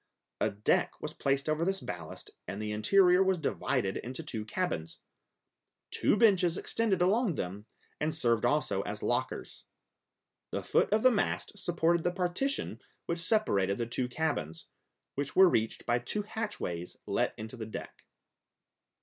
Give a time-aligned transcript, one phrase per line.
[0.39, 4.97] A deck was placed over this ballast, and the interior was divided into two cabins;
[5.91, 7.67] two benches extended along them
[7.99, 9.65] and served also as lockers.
[10.49, 14.65] The foot of the mast supported the partition which separated the two cabins,
[15.13, 18.03] which were reached by two hatchways let into the deck.